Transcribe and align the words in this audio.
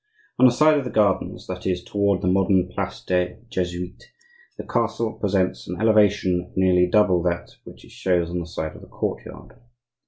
On 0.39 0.47
the 0.47 0.51
side 0.51 0.79
of 0.79 0.83
the 0.83 0.89
gardens, 0.89 1.45
that 1.45 1.67
is, 1.67 1.83
toward 1.83 2.23
the 2.23 2.27
modern 2.27 2.69
place 2.69 3.01
des 3.03 3.35
Jesuites, 3.51 4.07
the 4.57 4.65
castle 4.65 5.13
presents 5.13 5.67
an 5.67 5.79
elevation 5.79 6.51
nearly 6.55 6.89
double 6.91 7.21
that 7.21 7.51
which 7.65 7.85
it 7.85 7.91
shows 7.91 8.31
on 8.31 8.39
the 8.39 8.47
side 8.47 8.75
of 8.75 8.81
the 8.81 8.87
courtyard. 8.87 9.61